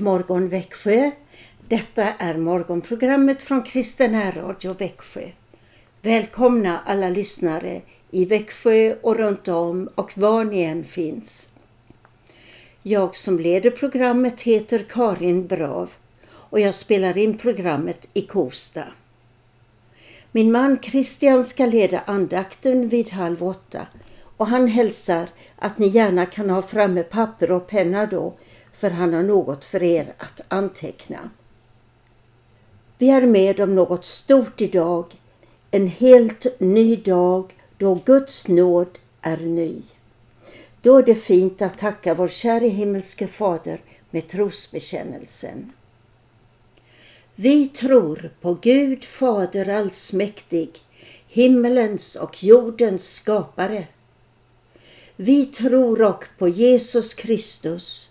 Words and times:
God 0.00 0.04
morgon 0.04 0.48
Växjö! 0.48 1.10
Detta 1.68 2.04
är 2.04 2.36
morgonprogrammet 2.36 3.42
från 3.42 3.62
Kristen 3.62 4.32
Radio 4.32 4.72
Växjö. 4.72 5.28
Välkomna 6.02 6.80
alla 6.86 7.08
lyssnare 7.08 7.80
i 8.10 8.24
Växjö 8.24 8.94
och 9.02 9.16
runt 9.16 9.48
om 9.48 9.88
och 9.94 10.18
var 10.18 10.44
ni 10.44 10.62
än 10.62 10.84
finns. 10.84 11.48
Jag 12.82 13.16
som 13.16 13.38
leder 13.38 13.70
programmet 13.70 14.40
heter 14.40 14.86
Karin 14.90 15.46
Brav 15.46 15.90
och 16.30 16.60
jag 16.60 16.74
spelar 16.74 17.18
in 17.18 17.38
programmet 17.38 18.08
i 18.14 18.22
Kosta. 18.22 18.84
Min 20.32 20.52
man 20.52 20.78
Christian 20.82 21.44
ska 21.44 21.66
leda 21.66 22.00
andakten 22.06 22.88
vid 22.88 23.10
halv 23.10 23.44
åtta 23.44 23.86
och 24.36 24.46
han 24.46 24.66
hälsar 24.66 25.28
att 25.56 25.78
ni 25.78 25.88
gärna 25.88 26.26
kan 26.26 26.50
ha 26.50 26.62
framme 26.62 27.02
papper 27.02 27.50
och 27.50 27.66
penna 27.66 28.06
då 28.06 28.34
för 28.80 28.90
han 28.90 29.14
har 29.14 29.22
något 29.22 29.64
för 29.64 29.82
er 29.82 30.14
att 30.18 30.40
anteckna. 30.48 31.30
Vi 32.98 33.10
är 33.10 33.26
med 33.26 33.60
om 33.60 33.74
något 33.74 34.04
stort 34.04 34.60
idag, 34.60 35.04
en 35.70 35.86
helt 35.86 36.60
ny 36.60 36.96
dag 36.96 37.54
då 37.78 37.94
Guds 37.94 38.48
nåd 38.48 38.98
är 39.20 39.36
ny. 39.36 39.82
Då 40.80 40.98
är 40.98 41.02
det 41.02 41.14
fint 41.14 41.62
att 41.62 41.78
tacka 41.78 42.14
vår 42.14 42.28
käre 42.28 42.68
himmelske 42.68 43.26
Fader 43.26 43.80
med 44.10 44.28
trosbekännelsen. 44.28 45.72
Vi 47.34 47.68
tror 47.68 48.30
på 48.40 48.54
Gud 48.54 49.04
Fader 49.04 49.68
allsmäktig, 49.68 50.70
himmelens 51.28 52.16
och 52.16 52.42
jordens 52.44 53.14
skapare. 53.14 53.86
Vi 55.16 55.46
tror 55.46 56.02
också 56.02 56.28
på 56.38 56.48
Jesus 56.48 57.14
Kristus, 57.14 58.10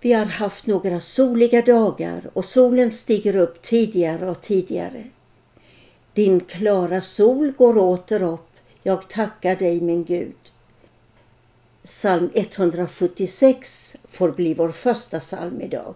Vi 0.00 0.12
har 0.12 0.24
haft 0.24 0.66
några 0.66 1.00
soliga 1.00 1.62
dagar 1.62 2.30
och 2.32 2.44
solen 2.44 2.92
stiger 2.92 3.36
upp 3.36 3.62
tidigare 3.62 4.30
och 4.30 4.40
tidigare. 4.40 5.04
Din 6.12 6.40
klara 6.40 7.00
sol 7.00 7.52
går 7.58 7.78
åter 7.78 8.22
upp, 8.22 8.50
jag 8.82 9.08
tackar 9.08 9.56
dig 9.56 9.80
min 9.80 10.04
Gud. 10.04 10.34
Psalm 11.84 12.30
176 12.34 13.96
får 14.10 14.30
bli 14.30 14.54
vår 14.54 14.72
första 14.72 15.20
psalm 15.20 15.60
idag. 15.60 15.94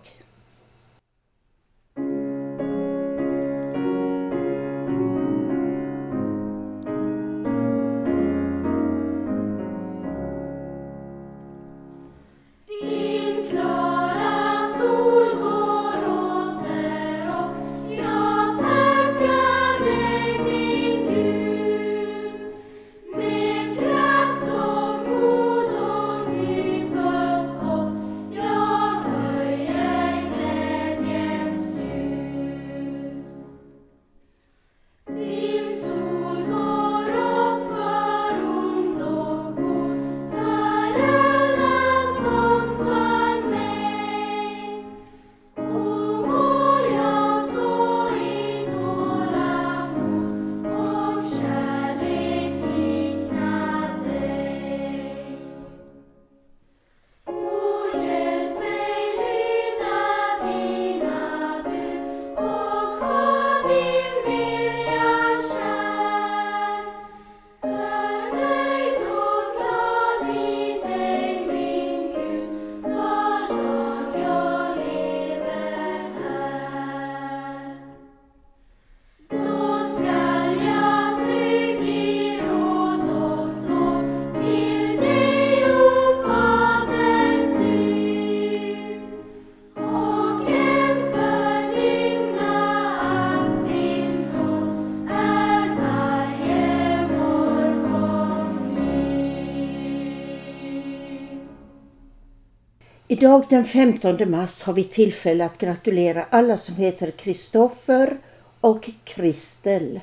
Idag 103.14 103.44
den 103.48 103.64
15 103.64 104.30
mars 104.30 104.62
har 104.62 104.72
vi 104.72 104.84
tillfälle 104.84 105.44
att 105.44 105.58
gratulera 105.58 106.26
alla 106.30 106.56
som 106.56 106.76
heter 106.76 107.10
Kristoffer 107.10 108.16
och 108.60 108.90
Kristel. 109.04 110.00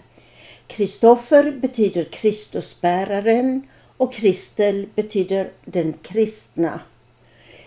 Kristoffer 0.67 1.51
betyder 1.51 2.03
Kristusbäraren 2.03 3.61
och 3.97 4.13
Kristel 4.13 4.87
betyder 4.95 5.49
den 5.65 5.93
kristna. 5.93 6.79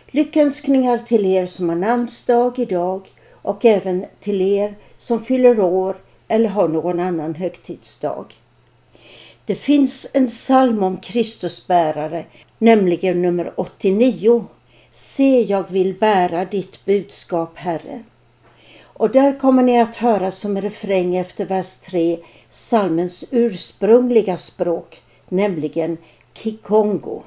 Lyckönskningar 0.07 0.99
till 0.99 1.27
er 1.27 1.47
som 1.47 1.69
har 1.69 1.77
namnsdag 1.77 2.59
idag 2.59 3.09
och 3.33 3.65
även 3.65 4.05
till 4.21 4.41
er 4.41 4.75
som 4.97 5.25
fyller 5.25 5.61
år 5.61 5.97
eller 6.29 6.49
har 6.49 6.69
någon 6.69 7.01
annan 7.01 7.35
högtidsdag. 7.35 8.35
Det 9.47 9.55
finns 9.55 10.07
en 10.13 10.27
psalm 10.27 10.83
om 10.83 10.97
Kristusbärare, 10.97 12.25
nämligen 12.59 13.23
nummer 13.23 13.53
89 13.57 14.47
Se, 14.97 15.43
jag 15.43 15.71
vill 15.71 15.95
bära 15.95 16.45
ditt 16.45 16.85
budskap, 16.85 17.51
Herre. 17.55 18.03
Och 18.83 19.11
där 19.11 19.39
kommer 19.39 19.63
ni 19.63 19.81
att 19.81 19.97
höra 19.97 20.31
som 20.31 20.61
refräng 20.61 21.17
efter 21.17 21.45
vers 21.45 21.77
3 21.77 22.19
salmens 22.51 23.25
ursprungliga 23.31 24.39
språk, 24.39 25.03
nämligen 25.29 25.99
kikongo. 26.35 27.23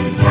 Jesus. 0.00 0.29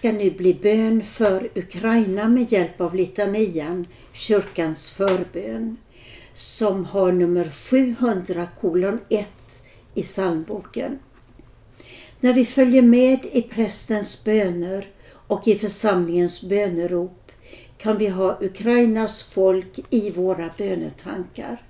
Ska 0.00 0.12
nu 0.12 0.30
bli 0.30 0.54
bön 0.54 1.02
för 1.02 1.50
Ukraina 1.54 2.28
med 2.28 2.52
hjälp 2.52 2.80
av 2.80 2.94
litanian, 2.94 3.86
kyrkans 4.12 4.90
förbön, 4.90 5.76
som 6.34 6.84
har 6.84 7.12
nummer 7.12 7.50
700 7.50 8.48
kolon 8.60 9.00
1 9.08 9.28
i 9.94 10.02
psalmboken. 10.02 10.98
När 12.20 12.32
vi 12.32 12.44
följer 12.44 12.82
med 12.82 13.26
i 13.32 13.42
prästens 13.42 14.24
böner 14.24 14.86
och 15.10 15.48
i 15.48 15.58
församlingens 15.58 16.42
bönerop 16.42 17.32
kan 17.78 17.98
vi 17.98 18.06
ha 18.08 18.38
Ukrainas 18.40 19.22
folk 19.22 19.80
i 19.90 20.10
våra 20.10 20.50
bönetankar. 20.58 21.62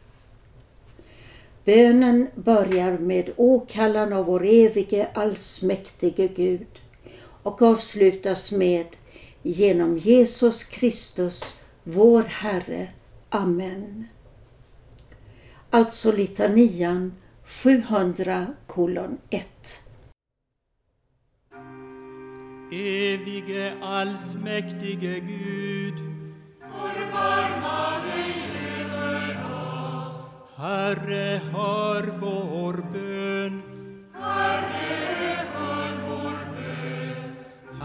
Bönen 1.65 2.27
börjar 2.35 2.99
med 2.99 3.31
åkallan 3.37 4.13
av 4.13 4.27
vår 4.27 4.45
evige 4.47 5.09
allsmäktige 5.15 6.29
Gud 6.37 6.80
och 7.43 7.63
avslutas 7.63 8.53
med 8.53 8.87
Genom 9.43 9.99
Jesus 9.99 10.65
Kristus, 10.65 11.59
vår 11.83 12.23
Herre. 12.23 12.89
Amen. 13.29 14.09
Alltså 15.71 16.13
litanian 16.13 17.15
700 17.45 18.47
kolon 18.67 19.19
1. 19.31 19.47
Evige 22.73 23.75
allsmäktige 23.83 25.21
Gud, 25.21 25.99
förbarma 26.61 28.01
dig 28.15 28.35
över 28.87 29.37
oss. 29.45 30.35
Herre, 30.57 31.41
hör 31.53 32.21
vår 32.21 32.93
bön. 32.93 33.63
Herre. 34.15 35.40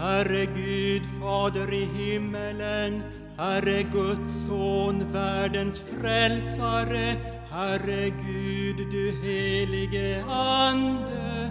Herre 0.06 0.46
Gud, 0.46 1.02
Fader 1.20 1.72
i 1.74 1.84
himmelen, 1.84 3.02
Herre 3.36 3.82
Guds 3.82 4.46
son, 4.46 5.12
världens 5.12 5.80
frälsare, 5.80 7.16
Herre 7.50 8.10
Gud, 8.10 8.76
du 8.90 9.12
helige 9.22 10.24
Ande. 10.24 11.50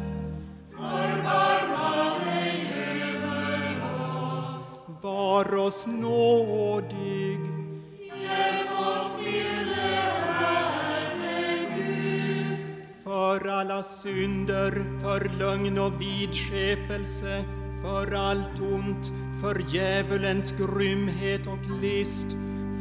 Förbarma 0.71 2.15
dig 2.25 2.73
över 3.03 3.75
oss. 4.23 4.79
Var 5.01 5.55
oss 5.55 5.87
nådig. 5.87 7.39
Hjälp 7.99 8.79
oss, 8.79 9.21
milde 9.21 9.99
Herre 10.39 11.57
Gud. 11.75 12.57
För 13.03 13.47
alla 13.47 13.83
synder, 13.83 14.71
för 15.01 15.29
lögn 15.39 15.77
och 15.77 16.01
vidskepelse, 16.01 17.43
för 17.85 18.11
allt 18.15 18.59
ont, 18.59 19.11
för 19.41 19.65
djävulens 19.69 20.53
grymhet 20.57 21.47
och 21.47 21.81
list, 21.81 22.27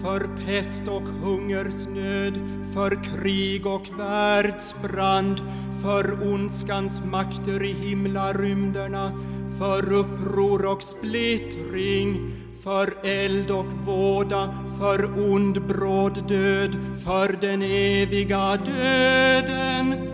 för 0.02 0.28
pest 0.46 0.88
och 0.88 1.02
hungersnöd, 1.02 2.34
för 2.75 2.99
krig 3.04 3.66
och 3.66 3.87
världsbrand, 3.99 5.40
för 5.82 6.32
ondskans 6.32 7.02
makter 7.04 7.64
i 7.64 7.73
himlarymderna, 7.73 9.12
för 9.58 9.92
uppror 9.92 10.66
och 10.66 10.82
splittring, 10.82 12.32
för 12.62 12.94
eld 13.06 13.50
och 13.50 13.73
våda, 13.87 14.54
för 14.80 15.32
ond 15.32 15.66
bråd 15.66 16.28
död, 16.28 16.76
för 17.04 17.38
den 17.40 17.62
eviga 17.62 18.56
döden. 18.56 20.13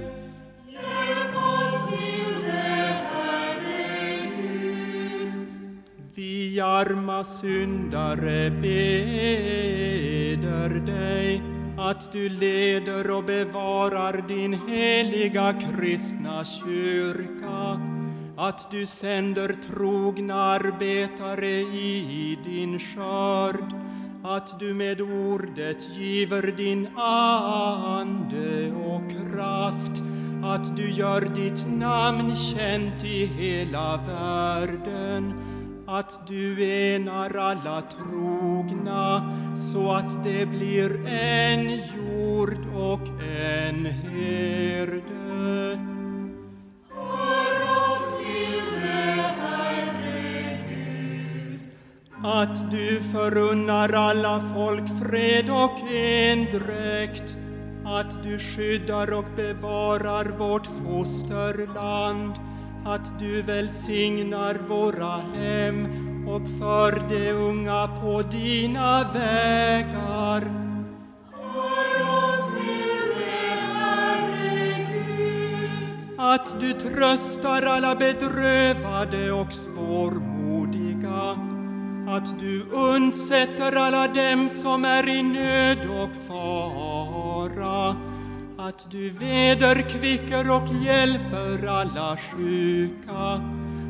Vi 6.51 6.59
arma 6.59 7.23
syndare 7.23 8.49
beder 8.61 9.69
dig 10.85 11.41
att 11.77 12.11
du 12.11 12.29
leder 12.29 13.11
och 13.11 13.23
bevarar 13.23 14.27
din 14.27 14.53
heliga 14.67 15.53
kristna 15.53 16.45
kyrka, 16.45 17.81
att 18.37 18.71
du 18.71 18.85
sänder 18.85 19.55
trogna 19.75 20.35
arbetare 20.35 21.51
i 21.51 22.39
din 22.45 22.79
skörd, 22.79 23.73
att 24.23 24.59
du 24.59 24.73
med 24.73 25.01
ordet 25.01 25.89
giver 25.97 26.51
din 26.57 26.87
ande 26.97 28.71
och 28.71 29.11
kraft, 29.11 30.01
att 30.43 30.77
du 30.77 30.91
gör 30.91 31.21
ditt 31.21 31.67
namn 31.67 32.35
känt 32.35 33.03
i 33.03 33.25
hela 33.25 33.97
världen, 33.97 35.50
att 35.91 36.27
du 36.27 36.63
enar 36.63 37.37
alla 37.37 37.81
trogna 37.81 39.35
så 39.55 39.91
att 39.91 40.23
det 40.23 40.45
blir 40.45 41.05
en 41.07 41.69
jord 41.71 42.65
och 42.75 43.07
en 43.21 43.85
herde. 43.85 45.79
Att 52.23 52.71
du 52.71 53.01
förunnar 53.11 53.93
alla 53.93 54.43
folk 54.55 54.83
fred 55.03 55.49
och 55.49 55.91
endräkt, 55.91 57.35
att 57.85 58.23
du 58.23 58.39
skyddar 58.39 59.13
och 59.13 59.25
bevarar 59.35 60.25
vårt 60.25 60.67
fosterland, 60.67 62.33
att 62.85 63.19
du 63.19 63.41
välsignar 63.41 64.55
våra 64.67 65.17
hem 65.17 65.87
och 66.27 66.41
för 66.59 67.09
de 67.09 67.31
unga 67.31 67.87
på 67.87 68.21
dina 68.21 69.11
vägar. 69.13 70.61
Att 76.17 76.59
du 76.59 76.73
tröstar 76.73 77.61
alla 77.61 77.95
bedrövade 77.95 79.31
och 79.31 79.53
svårmodiga, 79.53 81.37
att 82.07 82.39
du 82.39 82.65
undsätter 82.71 83.75
alla 83.75 84.07
dem 84.07 84.49
som 84.49 84.85
är 84.85 85.09
i 85.09 85.23
nöd 85.23 85.89
och 85.89 86.25
fara, 86.27 87.95
att 88.67 88.87
du 88.91 89.09
vederkvicker 89.09 90.51
och 90.51 90.83
hjälper 90.83 91.67
alla 91.67 92.17
sjuka, 92.17 93.41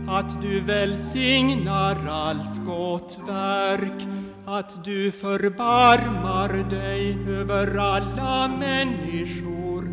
att 0.07 0.41
du 0.41 0.59
välsignar 0.59 2.07
allt 2.09 2.65
gott 2.65 3.19
verk, 3.27 4.07
att 4.45 4.83
du 4.83 5.11
förbarmar 5.11 6.69
dig 6.69 7.17
över 7.29 7.77
alla 7.77 8.47
människor, 8.47 9.83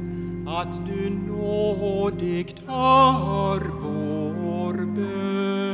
att 0.49 0.87
du 0.87 1.11
nådigt 1.11 2.59
hör 2.67 3.61
vår 3.83 4.75
bön. 4.75 5.68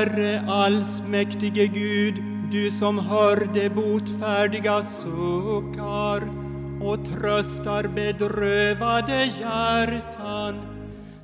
Herre 0.00 0.44
allsmäktige 0.48 1.66
Gud, 1.66 2.14
du 2.52 2.70
som 2.70 2.98
hör 2.98 3.48
de 3.54 3.68
botfärdiga 3.68 4.82
suckar 4.82 6.22
och 6.82 7.04
tröstar 7.04 7.88
bedrövade 7.88 9.24
hjärtan. 9.40 10.60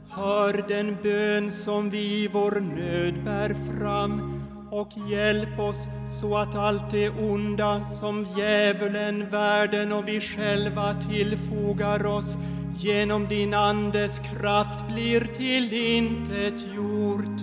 Hör 0.09 0.64
den 0.68 0.97
bön 1.02 1.50
som 1.50 1.90
vi 1.90 2.25
i 2.25 2.28
vår 2.33 2.61
nöd 2.61 3.25
bär 3.25 3.56
fram 3.71 4.42
och 4.71 4.90
hjälp 5.11 5.59
oss 5.59 5.88
så 6.21 6.37
att 6.37 6.54
allt 6.54 6.90
det 6.90 7.11
onda 7.11 7.85
som 7.85 8.26
djävulen, 8.37 9.30
världen 9.30 9.92
och 9.92 10.09
vi 10.09 10.21
själva 10.21 10.95
tillfogar 10.95 12.06
oss 12.06 12.38
genom 12.75 13.28
din 13.28 13.54
Andes 13.54 14.18
kraft 14.18 14.88
blir 14.88 15.21
till 15.21 15.73
intet 15.73 16.75
gjort. 16.75 17.35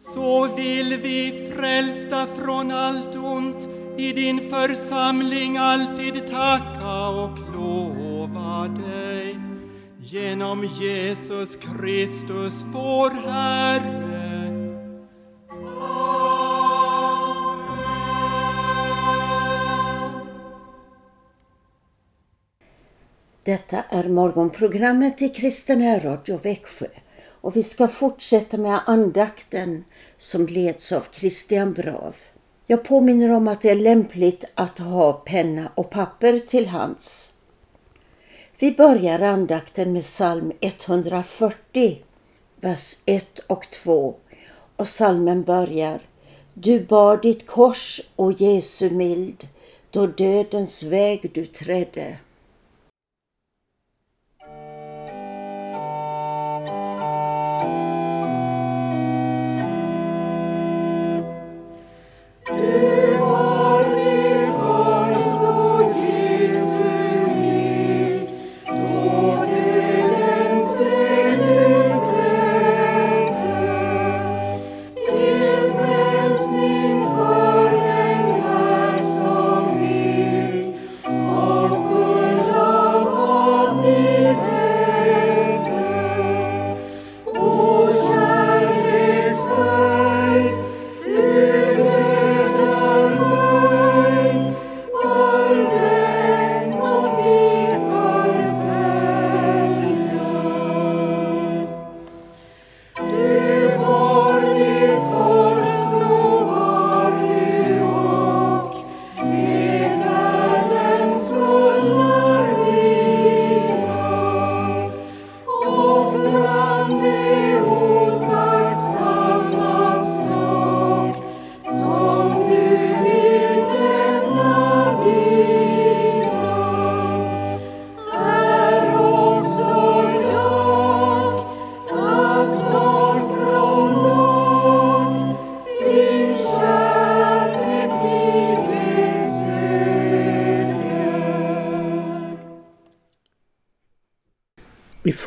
Så 0.00 0.46
vill 0.46 1.00
vi 1.02 1.50
frälsta 1.54 2.26
från 2.26 2.70
allt 2.70 3.14
ont 3.14 3.68
i 3.96 4.12
din 4.12 4.40
församling 4.40 5.56
alltid 5.56 6.26
tacka 6.26 7.08
och 7.08 7.38
lova 7.54 8.68
dig. 8.68 9.38
genom 10.00 10.64
Jesus 10.64 11.56
Kristus 11.56 12.64
vår 12.72 13.10
Herre. 13.10 14.18
Detta 23.44 23.82
är 23.88 24.08
morgonprogrammet 24.08 25.22
i 25.22 25.28
Kristen 25.28 26.00
Radio 26.00 26.38
Växjö 26.42 26.86
och 27.40 27.56
vi 27.56 27.62
ska 27.62 27.88
fortsätta 27.88 28.56
med 28.56 28.80
andakten 28.86 29.84
som 30.18 30.46
leds 30.46 30.92
av 30.92 31.06
Christian 31.12 31.72
Brav. 31.72 32.16
Jag 32.66 32.84
påminner 32.84 33.30
om 33.32 33.48
att 33.48 33.62
det 33.62 33.70
är 33.70 33.74
lämpligt 33.74 34.44
att 34.54 34.78
ha 34.78 35.12
penna 35.12 35.72
och 35.74 35.90
papper 35.90 36.38
till 36.38 36.66
hands. 36.66 37.32
Vi 38.58 38.72
börjar 38.72 39.20
andakten 39.20 39.92
med 39.92 40.02
psalm 40.02 40.52
140, 40.60 42.02
vers 42.60 42.96
1 43.06 43.38
och 43.38 43.70
2 43.70 44.14
och 44.76 44.86
psalmen 44.86 45.42
börjar 45.42 46.00
Du 46.54 46.80
bar 46.80 47.16
ditt 47.16 47.46
kors, 47.46 48.00
o 48.16 48.32
Jesu 48.32 48.90
mild, 48.90 49.48
då 49.90 50.06
dödens 50.06 50.82
väg 50.82 51.30
du 51.34 51.46
trädde. 51.46 52.16
I 62.70 62.97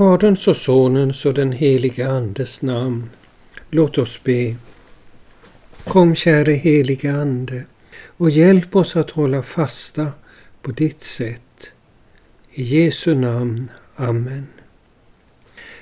Faderns 0.01 0.47
och 0.47 0.57
Sonens 0.57 1.25
och 1.25 1.33
den 1.33 1.51
helige 1.51 2.09
Andes 2.09 2.61
namn. 2.61 3.09
Låt 3.69 3.97
oss 3.97 4.23
be. 4.23 4.55
Kom 5.83 6.15
käre 6.15 6.53
helige 6.53 7.13
Ande 7.13 7.63
och 8.05 8.29
hjälp 8.29 8.75
oss 8.75 8.95
att 8.95 9.11
hålla 9.11 9.43
fasta 9.43 10.07
på 10.61 10.71
ditt 10.71 11.03
sätt. 11.03 11.71
I 12.51 12.63
Jesu 12.63 13.15
namn. 13.15 13.71
Amen. 13.95 14.47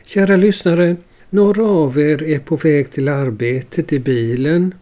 Kära 0.05 0.35
lyssnare, 0.35 0.95
några 1.29 1.63
av 1.65 1.99
er 1.99 2.23
är 2.23 2.39
på 2.39 2.55
väg 2.55 2.91
till 2.91 3.09
arbetet 3.09 3.93
i 3.93 3.99
bilen 3.99 4.73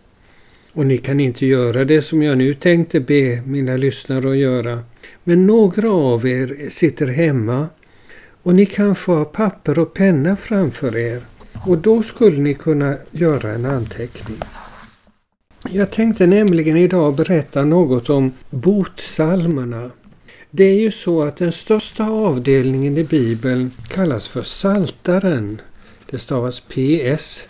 och 0.74 0.86
ni 0.86 0.98
kan 0.98 1.20
inte 1.20 1.46
göra 1.46 1.86
det 1.86 2.02
som 2.02 2.24
jag 2.24 2.38
nu 2.38 2.54
tänkte 2.54 3.00
be 3.00 3.42
mina 3.46 3.78
lyssnare 3.78 4.30
att 4.32 4.38
göra. 4.38 4.84
Men 5.24 5.48
några 5.48 5.92
av 5.92 6.28
er 6.28 6.70
sitter 6.70 7.08
hemma 7.08 7.68
och 8.48 8.56
ni 8.56 8.66
kanske 8.66 9.12
har 9.12 9.26
papper 9.26 9.80
och 9.80 9.94
penna 9.94 10.36
framför 10.36 10.98
er 10.98 11.22
och 11.66 11.78
då 11.78 12.04
skulle 12.04 12.38
ni 12.38 12.54
kunna 12.54 12.96
göra 13.12 13.52
en 13.52 13.66
anteckning. 13.66 14.38
Jag 15.70 15.92
tänkte 15.92 16.28
nämligen 16.28 16.78
idag 16.78 17.16
berätta 17.16 17.66
något 17.66 18.10
om 18.10 18.34
botsalmerna. 18.50 19.92
Det 20.50 20.64
är 20.64 20.80
ju 20.80 20.92
så 20.92 21.24
att 21.24 21.38
den 21.38 21.52
största 21.52 22.04
avdelningen 22.04 22.98
i 22.98 23.04
Bibeln 23.04 23.72
kallas 23.88 24.28
för 24.28 24.44
Saltaren. 24.44 25.62
Det 26.10 26.20
stavas 26.20 26.60
PS. 26.60 27.48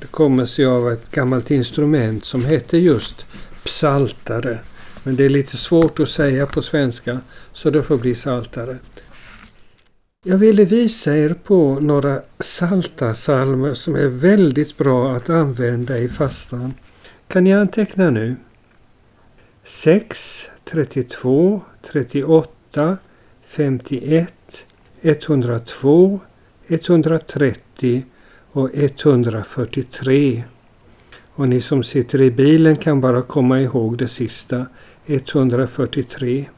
Det 0.00 0.06
kommer 0.10 0.44
sig 0.44 0.66
av 0.66 0.92
ett 0.92 1.10
gammalt 1.10 1.50
instrument 1.50 2.24
som 2.24 2.44
hette 2.44 2.78
just 2.78 3.26
psaltare. 3.64 4.58
Men 5.02 5.16
det 5.16 5.24
är 5.24 5.28
lite 5.28 5.56
svårt 5.56 6.00
att 6.00 6.08
säga 6.08 6.46
på 6.46 6.62
svenska 6.62 7.20
så 7.52 7.70
det 7.70 7.82
får 7.82 7.98
bli 7.98 8.14
saltare. 8.14 8.78
Jag 10.28 10.38
ville 10.38 10.64
visa 10.64 11.16
er 11.16 11.34
på 11.34 11.80
några 11.80 12.22
salta 12.38 13.14
salmer 13.14 13.74
som 13.74 13.94
är 13.94 14.06
väldigt 14.06 14.78
bra 14.78 15.16
att 15.16 15.30
använda 15.30 15.98
i 15.98 16.08
fastan. 16.08 16.74
Kan 17.28 17.44
ni 17.44 17.54
anteckna 17.54 18.10
nu? 18.10 18.36
6, 19.64 20.46
32, 20.64 21.60
38, 21.92 22.98
51, 23.46 24.32
102, 25.02 26.20
130 26.66 28.04
och 28.52 28.70
143. 28.74 30.44
Och 31.34 31.48
ni 31.48 31.60
som 31.60 31.82
sitter 31.82 32.22
i 32.22 32.30
bilen 32.30 32.76
kan 32.76 33.00
bara 33.00 33.22
komma 33.22 33.60
ihåg 33.60 33.98
det 33.98 34.08
sista, 34.08 34.66
143. 35.06 36.48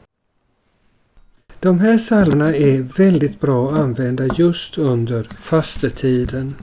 De 1.63 1.79
här 1.79 1.97
psalmerna 1.97 2.55
är 2.55 2.77
väldigt 2.97 3.39
bra 3.39 3.69
att 3.69 3.79
använda 3.79 4.27
just 4.37 4.77
under 4.77 5.27
fastetiden. 5.39 6.55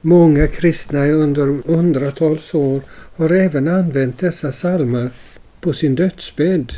Många 0.00 0.46
kristna 0.46 1.06
under 1.06 1.46
hundratals 1.66 2.54
år 2.54 2.80
har 3.16 3.30
även 3.32 3.68
använt 3.68 4.18
dessa 4.18 4.52
psalmer 4.52 5.10
på 5.60 5.72
sin 5.72 5.94
dödsbädd. 5.94 6.72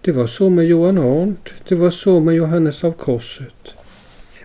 Det 0.00 0.12
var 0.12 0.26
så 0.26 0.50
med 0.50 0.64
Johan 0.64 0.98
Arndt, 0.98 1.54
det 1.68 1.74
var 1.74 1.90
så 1.90 2.20
med 2.20 2.34
Johannes 2.34 2.84
av 2.84 2.92
Korset. 2.92 3.74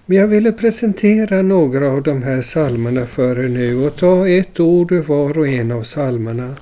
Men 0.05 0.17
jag 0.17 0.27
ville 0.27 0.51
presentera 0.51 1.41
några 1.41 1.91
av 1.91 2.03
de 2.03 2.23
här 2.23 2.41
psalmerna 2.41 3.05
för 3.05 3.39
er 3.39 3.49
nu 3.49 3.85
och 3.85 3.95
ta 3.95 4.27
ett 4.27 4.59
ord 4.59 4.91
ur 4.91 5.03
var 5.03 5.37
och 5.37 5.47
en 5.47 5.71
av 5.71 5.83
psalmerna. 5.83 6.55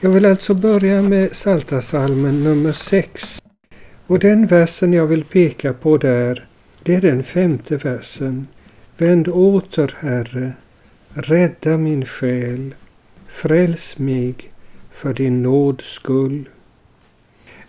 Jag 0.00 0.10
vill 0.10 0.26
alltså 0.26 0.54
börja 0.54 1.02
med 1.02 1.32
Psaltarpsalmen 1.32 2.44
nummer 2.44 2.72
6 2.72 3.40
och 4.10 4.18
den 4.18 4.46
versen 4.46 4.92
jag 4.92 5.06
vill 5.06 5.24
peka 5.24 5.72
på 5.72 5.96
där, 5.96 6.46
det 6.82 6.94
är 6.94 7.00
den 7.00 7.22
femte 7.22 7.76
versen. 7.76 8.46
Vänd 8.98 9.28
åter, 9.28 9.94
Herre, 9.98 10.52
rädda 11.08 11.76
min 11.76 12.04
själ, 12.04 12.74
fräls 13.28 13.98
mig 13.98 14.34
för 14.90 15.14
din 15.14 15.42
nåds 15.42 15.84
skull. 15.84 16.48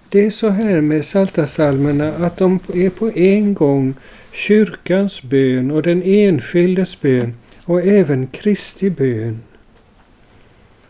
Det 0.10 0.26
är 0.26 0.30
så 0.30 0.50
här 0.50 0.82
med 0.82 1.02
Psaltarpsalmerna 1.02 2.14
att 2.14 2.38
de 2.38 2.60
är 2.74 2.90
på 2.90 3.12
en 3.12 3.54
gång 3.54 3.94
kyrkans 4.32 5.24
bön 5.24 5.72
och 5.72 5.84
den 5.84 6.04
enskildes 6.04 7.02
bön 7.02 7.34
och 7.66 7.82
även 7.82 8.28
Kristi 8.28 8.90
bön. 8.90 9.40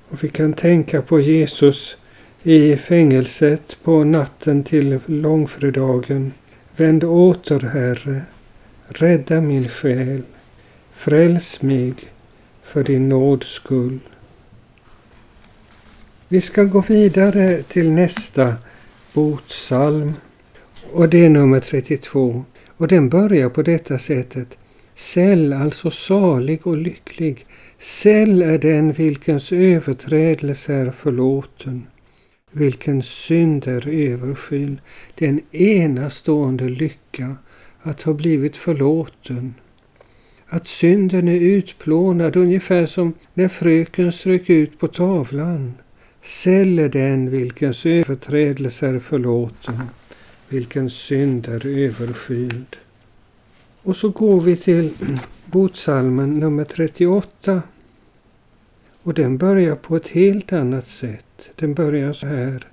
Och 0.10 0.24
vi 0.24 0.30
kan 0.30 0.54
tänka 0.54 1.02
på 1.02 1.20
Jesus 1.20 1.98
i 2.44 2.78
fängelset 2.78 3.78
på 3.84 4.04
natten 4.04 4.64
till 4.64 5.00
långfredagen. 5.06 6.34
Vänd 6.78 7.04
åter, 7.04 7.60
Herre, 7.60 8.22
rädda 8.88 9.42
min 9.42 9.70
själ, 9.70 10.22
fräls 10.94 11.62
mig 11.62 11.94
för 12.64 12.84
din 12.84 13.10
nåds 13.10 13.48
skull. 13.48 14.00
Vi 16.28 16.42
ska 16.42 16.64
gå 16.64 16.82
vidare 16.82 17.64
till 17.64 17.92
nästa 17.92 18.56
botsalm 19.14 20.14
och 20.94 21.10
det 21.10 21.26
är 21.26 21.30
nummer 21.30 21.60
32. 21.60 22.46
Och 22.78 22.88
den 22.88 23.10
börjar 23.10 23.50
på 23.50 23.62
detta 23.62 24.00
sättet. 24.00 24.58
Säll, 24.96 25.54
alltså 25.54 25.92
salig 25.92 26.68
och 26.68 26.78
lycklig. 26.78 27.46
Säll 27.80 28.42
är 28.42 28.58
den 28.58 28.92
vilkens 28.92 29.52
överträdelse 29.52 30.74
är 30.74 30.92
förlåten, 30.92 31.88
vilken 32.52 33.04
synd 33.04 33.68
är 33.68 33.88
överskyld. 33.88 34.78
Det 35.16 35.26
är 35.26 35.30
en 35.30 35.56
enastående 35.56 36.70
lycka 36.70 37.36
att 37.82 38.02
ha 38.02 38.14
blivit 38.14 38.58
förlåten. 38.58 39.56
Att 40.48 40.68
synden 40.68 41.28
är 41.28 41.40
utplånad 41.40 42.36
ungefär 42.36 42.86
som 42.86 43.14
när 43.34 43.48
fröken 43.48 44.12
strök 44.12 44.50
ut 44.50 44.80
på 44.80 44.88
tavlan. 44.88 45.74
Säll 46.22 46.80
är 46.80 46.90
den 46.90 47.30
vilkens 47.30 47.86
överträdelse 47.86 48.88
är 48.88 49.00
förlåten, 49.00 49.80
vilken 50.50 50.90
synd 50.90 51.48
är 51.48 51.68
överskyld. 51.68 52.76
Och 53.84 53.96
så 53.96 54.10
går 54.10 54.42
vi 54.42 54.56
till 54.56 54.94
botsalmen 55.46 56.34
nummer 56.34 56.64
38. 56.64 57.62
Och 59.04 59.14
den 59.14 59.38
börjar 59.38 59.76
på 59.76 59.96
ett 59.96 60.08
helt 60.08 60.54
annat 60.54 60.88
sätt. 60.88 61.31
Den 61.56 61.74
börjar 61.74 62.14
så 62.14 62.28
här. 62.28 62.68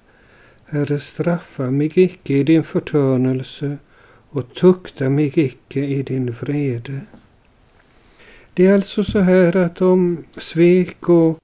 Herre, 0.64 0.98
straffa 0.98 1.70
mig 1.70 1.92
icke 1.94 2.34
i 2.34 2.42
din 2.42 2.64
förtörnelse 2.64 3.78
och 4.30 4.54
tukta 4.54 5.10
mig 5.10 5.32
icke 5.34 5.80
i 5.80 6.02
din 6.02 6.30
vrede. 6.30 7.00
Det 8.54 8.66
är 8.66 8.74
alltså 8.74 9.04
så 9.04 9.18
här 9.18 9.56
att 9.56 9.76
de 9.76 10.24
svek 10.36 11.08
och, 11.08 11.38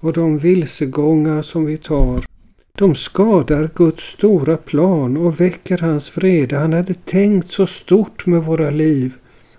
och 0.00 0.12
de 0.12 0.38
vilsegångar 0.38 1.42
som 1.42 1.64
vi 1.66 1.78
tar, 1.78 2.24
de 2.72 2.94
skadar 2.94 3.70
Guds 3.74 4.04
stora 4.04 4.56
plan 4.56 5.16
och 5.16 5.40
väcker 5.40 5.78
hans 5.78 6.16
vrede. 6.16 6.56
Han 6.56 6.72
hade 6.72 6.94
tänkt 6.94 7.50
så 7.50 7.66
stort 7.66 8.26
med 8.26 8.44
våra 8.44 8.70
liv 8.70 9.14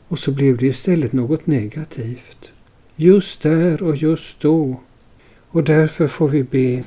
och 0.07 0.19
så 0.19 0.31
blev 0.31 0.57
det 0.57 0.67
istället 0.67 1.13
något 1.13 1.47
negativt. 1.47 2.51
Just 2.95 3.41
där 3.41 3.83
och 3.83 3.95
just 3.95 4.39
då. 4.39 4.79
Och 5.47 5.63
därför 5.63 6.07
får 6.07 6.27
vi 6.27 6.43
be 6.43 6.83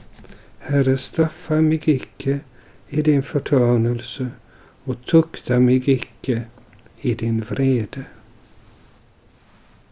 Herre 0.67 0.97
straffa 0.97 1.61
mig 1.61 1.81
icke 1.85 2.41
i 2.89 3.03
din 3.03 3.23
förtörnelse 3.23 4.27
och 4.85 5.05
tukta 5.05 5.61
mig 5.61 5.91
icke 5.91 6.43
i 7.01 7.15
din 7.15 7.41
vrede. 7.41 8.05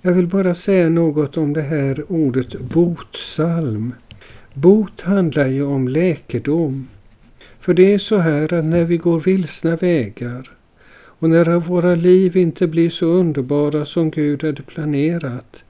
Jag 0.00 0.12
vill 0.12 0.26
bara 0.26 0.54
säga 0.54 0.88
något 0.88 1.36
om 1.36 1.52
det 1.52 1.62
här 1.62 2.04
ordet 2.08 2.60
botsalm. 2.60 3.94
Bot 4.54 5.00
handlar 5.00 5.46
ju 5.46 5.62
om 5.62 5.88
läkedom. 5.88 6.88
För 7.60 7.74
det 7.74 7.94
är 7.94 7.98
så 7.98 8.16
här 8.16 8.54
att 8.54 8.64
när 8.64 8.84
vi 8.84 8.96
går 8.96 9.20
vilsna 9.20 9.76
vägar 9.76 10.50
och 10.94 11.30
när 11.30 11.58
våra 11.58 11.94
liv 11.94 12.36
inte 12.36 12.66
blir 12.66 12.90
så 12.90 13.06
underbara 13.06 13.84
som 13.84 14.10
Gud 14.10 14.44
hade 14.44 14.62
planerat, 14.62 15.64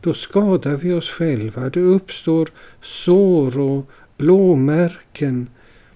då 0.00 0.14
skadar 0.14 0.76
vi 0.76 0.92
oss 0.92 1.08
själva. 1.08 1.70
Det 1.70 1.80
uppstår 1.80 2.48
sår 2.80 3.58
och 3.58 3.90
blåmärken 4.20 5.48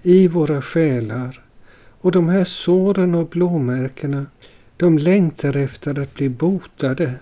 i 0.03 0.29
våra 0.29 0.63
själar. 0.63 1.41
Och 2.01 2.13
de 2.13 2.29
här 2.29 2.45
såren 2.45 3.15
och 3.15 3.29
blåmärkena, 3.29 4.27
de 4.77 4.99
längtar 4.99 5.57
efter 5.57 5.99
att 5.99 6.15
bli 6.15 6.29
botade. 6.29 7.15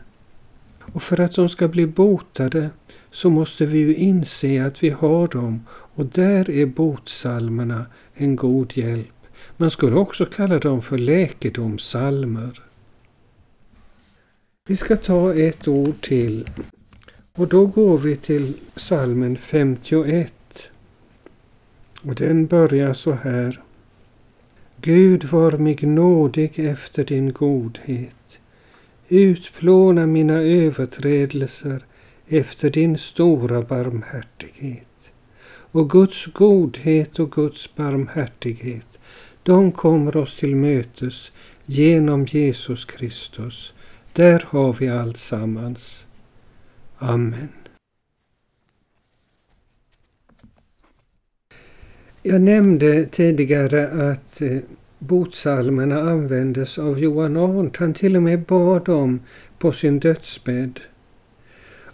Och 0.92 1.02
för 1.02 1.20
att 1.20 1.34
de 1.34 1.48
ska 1.48 1.68
bli 1.68 1.86
botade 1.86 2.70
så 3.10 3.30
måste 3.30 3.66
vi 3.66 3.78
ju 3.78 3.94
inse 3.94 4.66
att 4.66 4.82
vi 4.82 4.90
har 4.90 5.28
dem 5.28 5.66
och 5.70 6.06
där 6.06 6.50
är 6.50 6.66
botsalmerna 6.66 7.86
en 8.14 8.36
god 8.36 8.76
hjälp. 8.76 9.26
Man 9.56 9.70
skulle 9.70 9.96
också 9.96 10.26
kalla 10.26 10.58
dem 10.58 10.82
för 10.82 10.98
läkedomssalmer. 10.98 12.62
Vi 14.68 14.76
ska 14.76 14.96
ta 14.96 15.34
ett 15.34 15.68
ord 15.68 16.00
till 16.00 16.44
och 17.34 17.48
då 17.48 17.66
går 17.66 17.98
vi 17.98 18.16
till 18.16 18.54
salmen 18.76 19.36
51. 19.36 20.34
Och 22.02 22.14
den 22.14 22.46
börjar 22.46 22.92
så 22.92 23.12
här. 23.12 23.60
Gud 24.80 25.24
var 25.24 25.52
mig 25.52 25.78
nådig 25.82 26.58
efter 26.58 27.04
din 27.04 27.32
godhet. 27.32 28.40
Utplåna 29.08 30.06
mina 30.06 30.34
överträdelser 30.34 31.84
efter 32.28 32.70
din 32.70 32.98
stora 32.98 33.62
barmhärtighet. 33.62 35.12
Och 35.48 35.90
Guds 35.90 36.26
godhet 36.26 37.18
och 37.18 37.32
Guds 37.32 37.74
barmhärtighet, 37.74 38.98
de 39.42 39.72
kommer 39.72 40.16
oss 40.16 40.36
till 40.36 40.56
mötes 40.56 41.32
genom 41.64 42.26
Jesus 42.26 42.84
Kristus. 42.84 43.74
Där 44.12 44.44
har 44.46 44.72
vi 44.72 44.88
alltsammans. 44.88 46.06
Amen. 46.98 47.61
Jag 52.24 52.40
nämnde 52.40 53.06
tidigare 53.06 54.10
att 54.10 54.42
eh, 54.42 54.58
botsalmerna 54.98 56.00
användes 56.00 56.78
av 56.78 56.98
Johan 56.98 57.36
Arndt. 57.36 57.76
Han 57.76 57.94
till 57.94 58.16
och 58.16 58.22
med 58.22 58.42
bad 58.42 58.84
dem 58.84 59.20
på 59.58 59.72
sin 59.72 59.98
dödsbädd. 59.98 60.80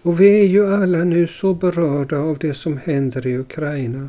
Och 0.02 0.20
vi 0.20 0.40
är 0.40 0.44
ju 0.46 0.74
alla 0.74 1.04
nu 1.04 1.26
så 1.26 1.54
berörda 1.54 2.18
av 2.18 2.38
det 2.38 2.54
som 2.54 2.78
händer 2.84 3.26
i 3.26 3.38
Ukraina. 3.38 4.08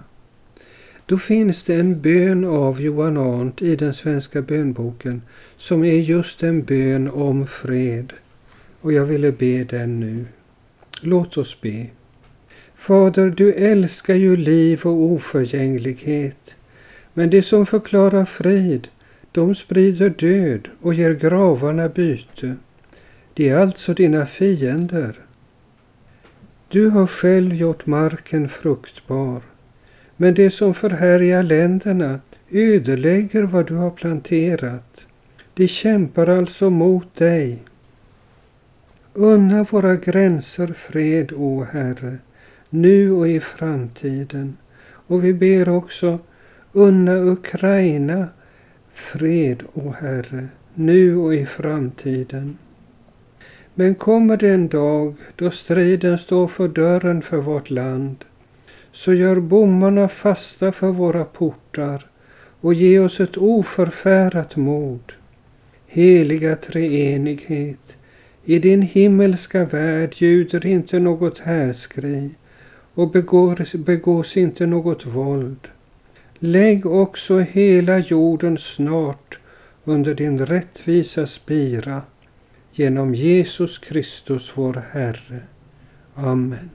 Då 1.05 1.17
finns 1.17 1.63
det 1.63 1.75
en 1.75 2.01
bön 2.01 2.45
av 2.45 2.81
Johan 2.81 3.17
Arndt 3.17 3.61
i 3.61 3.75
den 3.75 3.93
svenska 3.93 4.41
bönboken 4.41 5.21
som 5.57 5.83
är 5.83 5.93
just 5.93 6.43
en 6.43 6.63
bön 6.63 7.09
om 7.09 7.47
fred. 7.47 8.13
Och 8.81 8.93
jag 8.93 9.05
ville 9.05 9.31
be 9.31 9.63
den 9.63 9.99
nu. 9.99 10.25
Låt 11.01 11.37
oss 11.37 11.61
be. 11.61 11.87
Fader, 12.79 13.29
du 13.29 13.53
älskar 13.53 14.15
ju 14.15 14.35
liv 14.35 14.81
och 14.83 14.91
oförgänglighet. 14.91 16.55
Men 17.13 17.29
det 17.29 17.41
som 17.41 17.65
förklarar 17.65 18.25
frid, 18.25 18.87
de 19.31 19.55
sprider 19.55 20.09
död 20.09 20.69
och 20.81 20.93
ger 20.93 21.13
gravarna 21.13 21.89
byte. 21.89 22.55
Det 23.33 23.49
är 23.49 23.57
alltså 23.57 23.93
dina 23.93 24.25
fiender. 24.25 25.15
Du 26.69 26.89
har 26.89 27.07
själv 27.07 27.53
gjort 27.53 27.85
marken 27.85 28.49
fruktbar. 28.49 29.41
Men 30.17 30.33
det 30.33 30.49
som 30.49 30.73
förhärjar 30.73 31.43
länderna 31.43 32.19
ödelägger 32.49 33.43
vad 33.43 33.67
du 33.67 33.75
har 33.75 33.91
planterat. 33.91 35.05
De 35.53 35.67
kämpar 35.67 36.27
alltså 36.27 36.69
mot 36.69 37.15
dig. 37.15 37.59
Unna 39.13 39.63
våra 39.63 39.95
gränser 39.95 40.67
fred, 40.67 41.31
o 41.35 41.63
Herre, 41.71 42.17
nu 42.69 43.11
och 43.11 43.27
i 43.27 43.39
framtiden. 43.39 44.57
Och 45.07 45.23
vi 45.23 45.33
ber 45.33 45.69
också 45.69 46.19
unna 46.71 47.15
Ukraina 47.15 48.27
fred, 48.93 49.63
o 49.73 49.93
Herre, 49.99 50.47
nu 50.73 51.17
och 51.17 51.35
i 51.35 51.45
framtiden. 51.45 52.57
Men 53.73 53.95
kommer 53.95 54.37
det 54.37 54.49
en 54.49 54.67
dag 54.67 55.15
då 55.35 55.51
striden 55.51 56.17
står 56.17 56.47
för 56.47 56.67
dörren 56.67 57.21
för 57.21 57.37
vårt 57.37 57.69
land, 57.69 58.25
så 58.91 59.13
gör 59.13 59.35
bommarna 59.35 60.07
fasta 60.07 60.71
för 60.71 60.87
våra 60.87 61.25
portar 61.25 62.05
och 62.61 62.73
ge 62.73 62.99
oss 62.99 63.19
ett 63.19 63.37
oförfärat 63.37 64.55
mod. 64.55 65.13
Heliga 65.87 66.55
treenighet, 66.55 67.97
i 68.45 68.59
din 68.59 68.81
himmelska 68.81 69.65
värld 69.65 70.13
ljuder 70.13 70.65
inte 70.65 70.99
något 70.99 71.39
härskri 71.39 72.29
och 72.93 73.11
begås, 73.11 73.75
begås 73.75 74.37
inte 74.37 74.65
något 74.65 75.05
våld. 75.05 75.67
Lägg 76.39 76.85
också 76.85 77.39
hela 77.39 77.99
jorden 77.99 78.57
snart 78.57 79.39
under 79.83 80.13
din 80.13 80.45
rättvisa 80.45 81.25
spira 81.25 82.01
genom 82.71 83.15
Jesus 83.15 83.77
Kristus 83.77 84.51
vår 84.55 84.83
Herre. 84.91 85.41
Amen. 86.15 86.69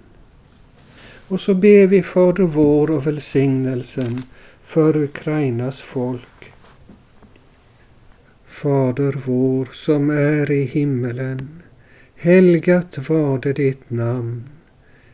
Och 1.28 1.40
så 1.40 1.54
ber 1.54 1.86
vi 1.86 2.02
Fader 2.02 2.44
vår 2.44 2.90
och 2.90 3.06
välsignelsen 3.06 4.18
för 4.62 4.96
Ukrainas 4.96 5.80
folk. 5.80 6.52
Fader 8.46 9.22
vår 9.26 9.68
som 9.72 10.10
är 10.10 10.50
i 10.50 10.64
himmelen. 10.64 11.62
Helgat 12.16 13.08
var 13.08 13.38
det 13.38 13.52
ditt 13.52 13.90
namn. 13.90 14.44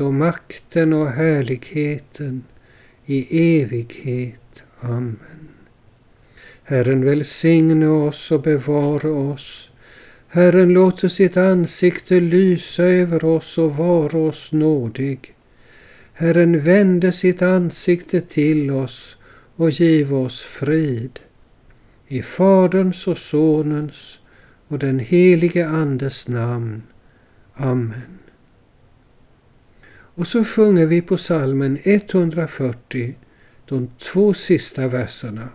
och 0.00 0.14
makten 0.14 0.92
och 0.92 1.10
härligheten 1.10 2.44
i 3.06 3.60
evighet. 3.60 4.62
Amen. 4.80 5.48
Herren 6.62 7.04
välsigne 7.04 7.86
oss 7.86 8.30
och 8.30 8.42
bevara 8.42 9.10
oss. 9.10 9.70
Herren 10.28 10.68
låter 10.68 11.08
sitt 11.08 11.36
ansikte 11.36 12.20
lysa 12.20 12.82
över 12.82 13.24
oss 13.24 13.58
och 13.58 13.76
vara 13.76 14.18
oss 14.18 14.52
nådig. 14.52 15.34
Herren 16.12 16.60
vände 16.60 17.12
sitt 17.12 17.42
ansikte 17.42 18.20
till 18.20 18.70
oss 18.70 19.16
och 19.56 19.70
giv 19.70 20.14
oss 20.14 20.42
frid. 20.42 21.20
I 22.08 22.22
Faderns 22.22 23.06
och 23.06 23.18
Sonens 23.18 24.20
och 24.68 24.78
den 24.78 24.98
helige 24.98 25.68
Andes 25.68 26.28
namn. 26.28 26.82
Amen. 27.54 28.18
Och 30.16 30.26
så 30.26 30.44
sjunger 30.44 30.86
vi 30.86 31.02
på 31.02 31.16
salmen 31.16 31.78
140, 31.82 33.14
de 33.64 33.90
två 33.98 34.34
sista 34.34 34.88
verserna. 34.88 35.48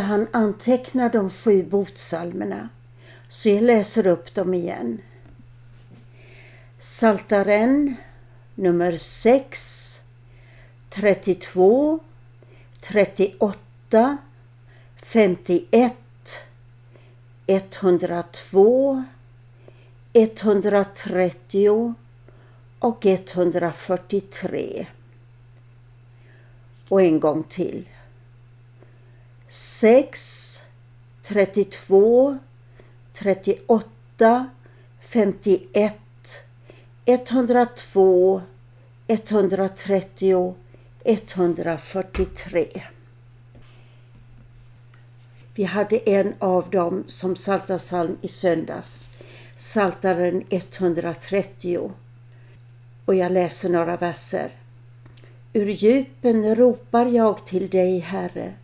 Där 0.00 0.06
han 0.06 0.26
antecknar 0.30 1.10
de 1.10 1.30
sju 1.30 1.62
botsalmerna, 1.62 2.68
så 3.28 3.48
jag 3.48 3.62
läser 3.62 4.06
upp 4.06 4.34
dem 4.34 4.54
igen. 4.54 5.00
Saltaren 6.78 7.96
nummer 8.54 8.96
6, 8.96 10.00
32, 10.88 11.98
38, 12.80 14.18
51, 14.96 15.94
102, 17.46 19.04
130 20.12 21.94
och 22.78 23.06
143. 23.06 24.86
Och 26.88 27.02
en 27.02 27.20
gång 27.20 27.42
till. 27.42 27.84
6, 29.52 30.62
32, 31.22 32.38
38, 33.12 34.50
51, 35.00 35.94
102, 37.04 38.42
130, 39.06 40.54
143. 41.04 42.82
Vi 45.54 45.64
hade 45.64 46.10
en 46.10 46.34
av 46.38 46.70
dem 46.70 47.04
som 47.06 47.34
psaltarpsalm 47.34 48.16
i 48.22 48.28
söndags, 48.28 49.10
Saltaren 49.56 50.44
130. 50.50 51.92
Och 53.04 53.14
jag 53.14 53.32
läser 53.32 53.68
några 53.68 53.96
verser. 53.96 54.50
Ur 55.52 55.68
djupen 55.68 56.54
ropar 56.54 57.06
jag 57.06 57.46
till 57.46 57.68
dig, 57.68 57.98
Herre. 57.98 58.54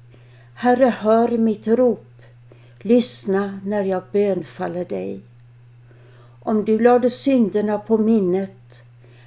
Herre, 0.59 0.85
hör 0.85 1.29
mitt 1.29 1.67
rop. 1.67 2.23
Lyssna 2.81 3.61
när 3.65 3.85
jag 3.85 4.03
bönfaller 4.13 4.85
dig. 4.85 5.21
Om 6.43 6.65
du 6.65 6.79
lade 6.79 7.11
synderna 7.11 7.79
på 7.79 7.99
minnet, 7.99 8.83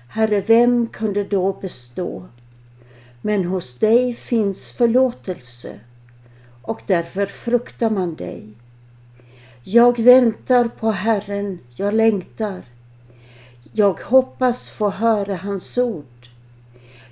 Herre, 0.07 0.41
vem 0.41 0.87
kunde 0.87 1.23
då 1.23 1.53
bestå? 1.53 2.25
Men 3.21 3.43
hos 3.43 3.79
dig 3.79 4.13
finns 4.13 4.71
förlåtelse 4.71 5.79
och 6.61 6.81
därför 6.85 7.25
fruktar 7.25 7.89
man 7.89 8.15
dig. 8.15 8.47
Jag 9.63 9.99
väntar 9.99 10.67
på 10.67 10.91
Herren, 10.91 11.59
jag 11.75 11.93
längtar. 11.93 12.61
Jag 13.71 13.99
hoppas 14.01 14.69
få 14.69 14.89
höra 14.89 15.35
hans 15.35 15.77
ord. 15.77 16.29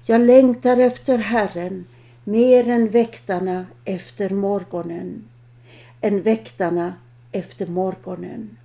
Jag 0.04 0.22
längtar 0.22 0.78
efter 0.78 1.18
Herren, 1.18 1.86
mer 2.28 2.70
än 2.70 2.90
väktarna 2.90 3.66
efter 3.86 4.30
morgonen, 4.30 5.24
än 6.02 6.22
väktarna 6.22 6.94
efter 7.32 7.66
morgonen. 7.66 8.58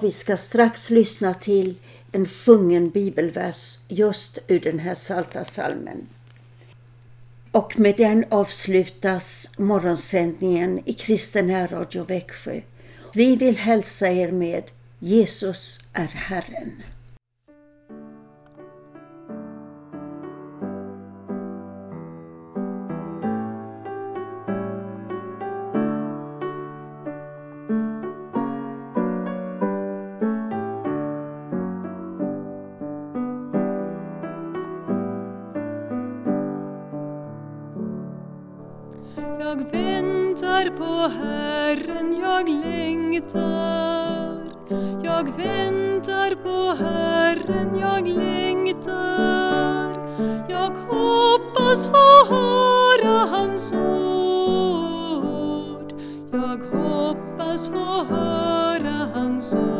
Vi 0.00 0.12
ska 0.12 0.36
strax 0.36 0.90
lyssna 0.90 1.34
till 1.34 1.74
en 2.12 2.26
sjungen 2.26 2.90
bibelvers 2.90 3.78
just 3.88 4.38
ur 4.48 4.60
den 4.60 4.78
här 4.78 4.94
salta 4.94 5.44
salmen. 5.44 6.06
Och 7.50 7.78
med 7.78 7.96
den 7.96 8.24
avslutas 8.28 9.50
morgonsändningen 9.56 10.80
i 10.84 10.92
Kristen 10.92 11.68
Radio 11.68 12.04
Växjö. 12.04 12.60
Vi 13.12 13.36
vill 13.36 13.56
hälsa 13.56 14.08
er 14.08 14.32
med 14.32 14.64
Jesus 14.98 15.80
är 15.92 16.06
Herren. 16.06 16.82
Jag 39.52 39.70
väntar 39.70 40.70
på 40.76 41.08
Herren, 41.08 42.20
jag 42.20 42.48
längtar. 42.48 43.32
Jag 45.04 45.24
väntar 45.36 46.34
på 46.34 46.82
Herren, 46.84 47.78
jag 47.78 48.08
längtar. 48.08 48.92
Jag 50.48 50.70
hoppas 50.70 51.86
få 51.86 52.24
höra 52.34 53.26
hans 53.26 53.72
ord. 53.72 55.12
Jag 56.32 56.58
hoppas 56.78 57.68
få 57.68 58.04
höra 58.04 59.08
hans 59.14 59.54
ord. 59.54 59.74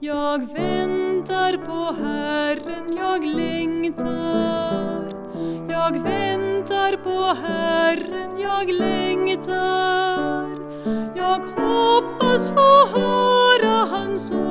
Jag 0.00 0.38
väntar 0.52 1.56
på 1.56 1.94
Herren, 2.02 2.96
jag 2.96 3.24
längtar. 3.24 4.84
Jag 5.68 6.02
väntar 6.02 6.53
på 6.92 7.34
Herren, 7.42 8.38
jag 8.38 8.72
längtar. 8.72 10.48
Jag 11.16 11.38
hoppas 11.38 12.50
få 12.50 12.86
höra 12.98 13.86
hans 13.90 14.32
ord. 14.32 14.44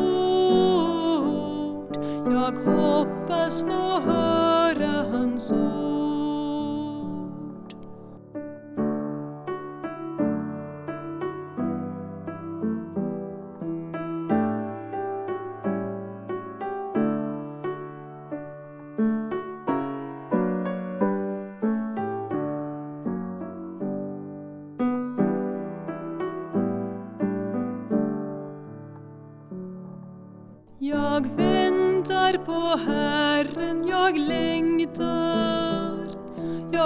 jag 2.26 2.52
hoppas 2.52 3.62
få 3.62 4.00
höra 4.00 5.06
hans 5.12 5.52
ord. 5.52 6.03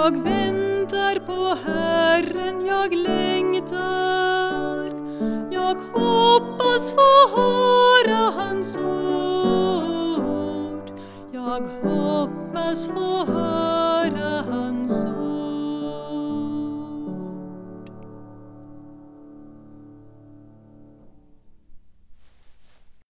Jag 0.08 0.22
väntar 0.22 1.18
på 1.26 1.58
Herren, 1.66 2.66
jag 2.66 2.94
längtar. 2.94 4.92
Jag 5.50 5.74
hoppas 5.74 6.90
få 6.90 7.27